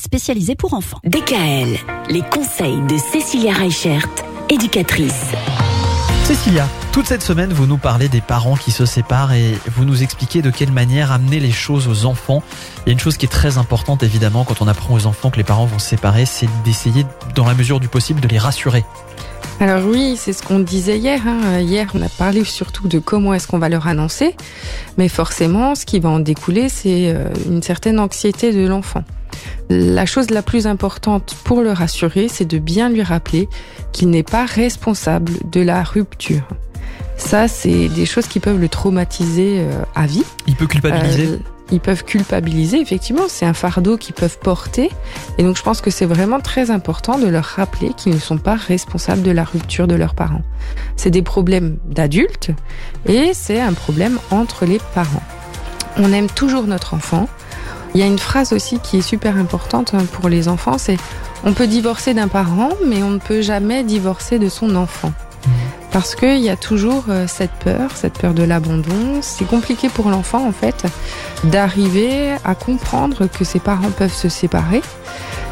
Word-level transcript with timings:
spécialisé 0.00 0.54
pour 0.54 0.74
enfants. 0.74 1.00
DKL, 1.02 1.76
les 2.08 2.22
conseils 2.30 2.80
de 2.88 2.96
Cécilia 2.96 3.52
Reichert, 3.52 4.06
éducatrice. 4.48 5.32
Cécilia, 6.22 6.68
toute 6.92 7.06
cette 7.06 7.22
semaine, 7.22 7.52
vous 7.52 7.66
nous 7.66 7.78
parlez 7.78 8.08
des 8.08 8.20
parents 8.20 8.54
qui 8.54 8.70
se 8.70 8.86
séparent 8.86 9.32
et 9.32 9.54
vous 9.74 9.84
nous 9.84 10.04
expliquez 10.04 10.40
de 10.40 10.50
quelle 10.50 10.70
manière 10.70 11.10
amener 11.10 11.40
les 11.40 11.50
choses 11.50 11.88
aux 11.88 12.06
enfants. 12.06 12.44
Il 12.86 12.90
y 12.90 12.90
a 12.90 12.92
une 12.92 13.00
chose 13.00 13.16
qui 13.16 13.26
est 13.26 13.28
très 13.28 13.58
importante, 13.58 14.04
évidemment, 14.04 14.44
quand 14.44 14.62
on 14.62 14.68
apprend 14.68 14.94
aux 14.94 15.06
enfants 15.06 15.30
que 15.30 15.36
les 15.36 15.42
parents 15.42 15.66
vont 15.66 15.80
se 15.80 15.88
séparer, 15.88 16.26
c'est 16.26 16.48
d'essayer, 16.64 17.04
dans 17.34 17.46
la 17.46 17.54
mesure 17.54 17.80
du 17.80 17.88
possible, 17.88 18.20
de 18.20 18.28
les 18.28 18.38
rassurer. 18.38 18.84
Alors 19.58 19.84
oui, 19.84 20.14
c'est 20.16 20.32
ce 20.32 20.44
qu'on 20.44 20.60
disait 20.60 20.98
hier. 20.98 21.22
Hein. 21.26 21.58
Hier, 21.58 21.90
on 21.94 22.02
a 22.02 22.08
parlé 22.08 22.44
surtout 22.44 22.86
de 22.86 23.00
comment 23.00 23.34
est-ce 23.34 23.48
qu'on 23.48 23.58
va 23.58 23.68
leur 23.68 23.88
annoncer, 23.88 24.36
mais 24.96 25.08
forcément, 25.08 25.74
ce 25.74 25.84
qui 25.84 25.98
va 25.98 26.10
en 26.10 26.20
découler, 26.20 26.68
c'est 26.68 27.10
euh, 27.12 27.24
une 27.46 27.64
certaine 27.64 27.98
anxiété 27.98 28.52
de 28.52 28.64
l'enfant. 28.64 29.02
La 29.70 30.06
chose 30.06 30.30
la 30.30 30.42
plus 30.42 30.66
importante 30.66 31.36
pour 31.44 31.62
le 31.62 31.72
rassurer, 31.72 32.28
c'est 32.28 32.46
de 32.46 32.58
bien 32.58 32.88
lui 32.88 33.02
rappeler 33.02 33.48
qu'il 33.92 34.10
n'est 34.10 34.22
pas 34.22 34.46
responsable 34.46 35.32
de 35.50 35.60
la 35.60 35.82
rupture. 35.82 36.48
Ça, 37.16 37.48
c'est 37.48 37.88
des 37.88 38.06
choses 38.06 38.28
qui 38.28 38.40
peuvent 38.40 38.60
le 38.60 38.68
traumatiser 38.68 39.58
euh, 39.58 39.82
à 39.94 40.06
vie. 40.06 40.24
Il 40.46 40.54
peut 40.54 40.66
culpabiliser 40.66 41.26
Euh, 41.26 41.38
ils 41.70 41.80
peuvent 41.80 42.04
culpabiliser, 42.04 42.80
effectivement, 42.80 43.24
c'est 43.28 43.44
un 43.44 43.52
fardeau 43.52 43.98
qu'ils 43.98 44.14
peuvent 44.14 44.38
porter. 44.38 44.90
Et 45.36 45.42
donc 45.42 45.56
je 45.56 45.62
pense 45.62 45.80
que 45.80 45.90
c'est 45.90 46.06
vraiment 46.06 46.40
très 46.40 46.70
important 46.70 47.18
de 47.18 47.26
leur 47.26 47.44
rappeler 47.44 47.92
qu'ils 47.96 48.14
ne 48.14 48.18
sont 48.18 48.38
pas 48.38 48.54
responsables 48.54 49.22
de 49.22 49.30
la 49.30 49.44
rupture 49.44 49.86
de 49.86 49.94
leurs 49.94 50.14
parents. 50.14 50.42
C'est 50.96 51.10
des 51.10 51.22
problèmes 51.22 51.76
d'adultes 51.84 52.50
et 53.06 53.32
c'est 53.34 53.60
un 53.60 53.74
problème 53.74 54.18
entre 54.30 54.64
les 54.64 54.80
parents. 54.94 55.22
On 55.98 56.12
aime 56.12 56.28
toujours 56.28 56.64
notre 56.64 56.94
enfant. 56.94 57.28
Il 57.94 58.00
y 58.00 58.02
a 58.02 58.06
une 58.06 58.18
phrase 58.18 58.52
aussi 58.52 58.78
qui 58.80 58.98
est 58.98 59.02
super 59.02 59.36
importante 59.36 59.94
hein, 59.94 60.04
pour 60.12 60.28
les 60.28 60.48
enfants, 60.48 60.78
c'est 60.78 60.98
on 61.44 61.52
peut 61.52 61.66
divorcer 61.66 62.14
d'un 62.14 62.28
parent, 62.28 62.70
mais 62.84 63.02
on 63.02 63.10
ne 63.10 63.18
peut 63.18 63.42
jamais 63.42 63.84
divorcer 63.84 64.38
de 64.38 64.48
son 64.48 64.74
enfant. 64.74 65.12
Parce 65.92 66.14
qu'il 66.14 66.38
y 66.38 66.50
a 66.50 66.56
toujours 66.56 67.04
euh, 67.08 67.26
cette 67.26 67.52
peur, 67.52 67.92
cette 67.94 68.18
peur 68.18 68.34
de 68.34 68.42
l'abandon. 68.42 69.20
C'est 69.22 69.46
compliqué 69.46 69.88
pour 69.88 70.10
l'enfant, 70.10 70.46
en 70.46 70.52
fait, 70.52 70.84
d'arriver 71.44 72.32
à 72.44 72.54
comprendre 72.54 73.26
que 73.26 73.44
ses 73.44 73.58
parents 73.58 73.90
peuvent 73.90 74.14
se 74.14 74.28
séparer. 74.28 74.82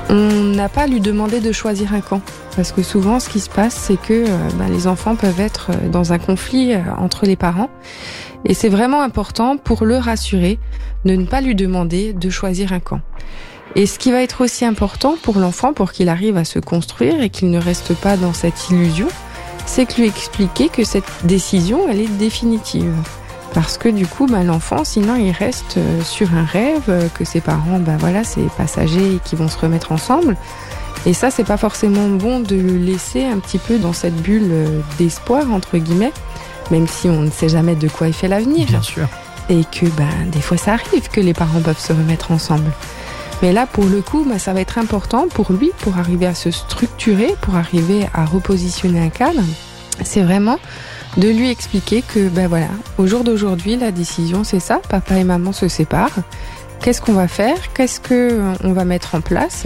On 0.09 0.45
n'a 0.55 0.69
pas 0.69 0.87
lui 0.87 1.01
demander 1.01 1.41
de 1.41 1.53
choisir 1.53 1.93
un 1.93 2.01
camp. 2.01 2.21
Parce 2.55 2.73
que 2.73 2.83
souvent, 2.83 3.21
ce 3.21 3.29
qui 3.29 3.41
se 3.41 3.51
passe, 3.51 3.75
c'est 3.75 4.01
que 4.01 4.25
ben, 4.57 4.69
les 4.71 4.87
enfants 4.87 5.17
peuvent 5.17 5.41
être 5.41 5.71
euh, 5.71 5.89
dans 5.89 6.13
un 6.13 6.19
conflit 6.19 6.73
euh, 6.73 6.81
entre 6.97 7.27
les 7.27 7.37
parents. 7.37 7.69
Et 8.45 8.55
c'est 8.55 8.69
vraiment 8.69 9.03
important 9.03 9.57
pour 9.57 9.85
le 9.85 9.97
rassurer 9.97 10.59
de 11.05 11.17
ne 11.17 11.27
pas 11.27 11.41
lui 11.41 11.55
demander 11.55 12.13
de 12.13 12.31
choisir 12.31 12.73
un 12.73 12.81
camp. 12.81 13.01
Et 13.75 13.87
ce 13.87 13.99
qui 13.99 14.11
va 14.11 14.23
être 14.23 14.43
aussi 14.43 14.65
important 14.65 15.17
pour 15.23 15.39
l'enfant, 15.39 15.75
pour 15.75 15.93
qu'il 15.93 16.09
arrive 16.09 16.37
à 16.37 16.45
se 16.45 16.59
construire 16.59 17.21
et 17.21 17.29
qu'il 17.29 17.51
ne 17.51 17.59
reste 17.59 17.95
pas 17.95 18.17
dans 18.17 18.33
cette 18.33 18.71
illusion, 18.71 19.09
c'est 19.67 19.85
que 19.85 20.01
lui 20.01 20.07
expliquer 20.07 20.69
que 20.69 20.85
cette 20.85 21.11
décision, 21.25 21.89
elle 21.89 22.01
est 22.01 22.17
définitive. 22.17 22.95
Parce 23.55 23.79
que 23.79 23.89
du 23.89 24.07
coup, 24.07 24.27
bah, 24.27 24.43
l'enfant, 24.43 24.85
sinon, 24.85 25.17
il 25.17 25.31
reste 25.31 25.77
euh, 25.79 26.03
sur 26.03 26.35
un 26.35 26.45
rêve, 26.45 26.83
euh, 26.89 27.09
que 27.09 27.25
ses 27.25 27.41
parents, 27.41 27.79
ben 27.79 27.97
voilà, 27.97 28.23
c'est 28.23 28.43
passager 28.57 29.15
et 29.15 29.19
qu'ils 29.25 29.39
vont 29.39 29.49
se 29.49 29.59
remettre 29.59 29.93
ensemble. 29.93 30.37
Et 31.07 31.15
ça, 31.15 31.31
c'est 31.31 31.45
pas 31.45 31.57
forcément 31.57 32.09
bon 32.09 32.41
de 32.41 32.57
le 32.57 32.77
laisser 32.77 33.25
un 33.25 33.39
petit 33.39 33.59
peu 33.59 33.79
dans 33.79 33.93
cette 33.93 34.17
bulle 34.17 34.49
euh, 34.51 34.81
d'espoir, 34.99 35.53
entre 35.53 35.79
guillemets, 35.79 36.13
même 36.71 36.87
si 36.87 37.09
on 37.09 37.23
ne 37.23 37.31
sait 37.31 37.49
jamais 37.49 37.77
de 37.77 37.89
quoi 37.89 38.09
il 38.09 38.15
fait 38.15 38.29
l'avenir. 38.29 38.67
Bien 38.67 38.83
sûr. 38.83 39.09
Et 39.49 39.63
que 39.65 39.87
ben, 39.87 40.11
des 40.33 40.41
fois, 40.41 40.57
ça 40.57 40.73
arrive 40.73 41.09
que 41.09 41.21
les 41.21 41.33
parents 41.33 41.61
peuvent 41.61 41.79
se 41.79 41.93
remettre 41.93 42.33
ensemble. 42.33 42.73
Mais 43.43 43.53
là, 43.53 43.67
pour 43.67 43.85
le 43.85 44.03
coup, 44.03 44.27
bah, 44.29 44.39
ça 44.39 44.53
va 44.53 44.61
être 44.61 44.79
important 44.79 45.29
pour 45.33 45.53
lui, 45.53 45.71
pour 45.79 45.99
arriver 45.99 46.27
à 46.27 46.35
se 46.35 46.51
structurer, 46.51 47.35
pour 47.41 47.55
arriver 47.55 48.07
à 48.13 48.25
repositionner 48.25 49.01
un 49.01 49.11
cadre. 49.11 49.43
C'est 50.05 50.23
vraiment 50.23 50.59
de 51.17 51.29
lui 51.29 51.51
expliquer 51.51 52.03
que, 52.03 52.29
ben 52.29 52.47
voilà, 52.47 52.69
au 52.99 53.07
jour 53.07 53.25
d'aujourd'hui, 53.25 53.77
la 53.77 53.91
décision, 53.91 54.45
c'est 54.45 54.61
ça. 54.61 54.81
Papa 54.89 55.17
et 55.17 55.25
maman 55.25 55.53
se 55.53 55.69
séparent. 55.69 56.19
Qu'est-ce 56.81 57.01
qu'on 57.01 57.15
va 57.15 57.29
faire? 57.29 57.57
Qu'est-ce 57.75 58.01
que 58.01 58.41
on 58.63 58.73
va 58.73 58.85
mettre 58.85 59.15
en 59.15 59.21
place? 59.21 59.65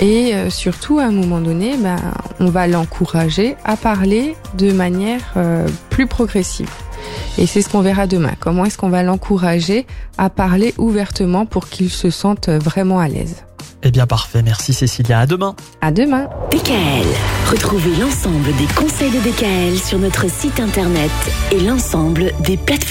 Et 0.00 0.34
euh, 0.34 0.48
surtout, 0.48 0.98
à 0.98 1.04
un 1.04 1.10
moment 1.10 1.40
donné, 1.40 1.76
ben, 1.76 1.98
on 2.40 2.46
va 2.46 2.66
l'encourager 2.66 3.56
à 3.64 3.76
parler 3.76 4.36
de 4.54 4.72
manière 4.72 5.20
euh, 5.36 5.66
plus 5.90 6.06
progressive. 6.06 6.70
Et 7.36 7.46
c'est 7.46 7.62
ce 7.62 7.68
qu'on 7.68 7.80
verra 7.80 8.06
demain. 8.06 8.32
Comment 8.40 8.64
est-ce 8.64 8.78
qu'on 8.78 8.88
va 8.88 9.02
l'encourager 9.02 9.86
à 10.16 10.30
parler 10.30 10.74
ouvertement 10.78 11.46
pour 11.46 11.68
qu'il 11.68 11.90
se 11.90 12.10
sente 12.10 12.48
vraiment 12.48 12.98
à 13.00 13.08
l'aise? 13.08 13.44
Eh 13.82 13.90
bien, 13.90 14.06
parfait. 14.06 14.42
Merci, 14.42 14.72
Cécilia. 14.72 15.20
À 15.20 15.26
demain. 15.26 15.54
À 15.80 15.92
demain. 15.92 16.28
DKL, 16.50 17.06
retrouvez 17.50 17.94
l'ensemble 17.96 18.54
des 18.56 18.66
conseils 18.74 19.10
de 19.10 19.18
DKL 19.20 19.78
sur 19.78 19.98
notre 19.98 20.28
site 20.30 20.58
internet 20.60 21.10
et 21.52 21.60
l'ensemble 21.60 22.32
des 22.40 22.56
plateformes. 22.56 22.78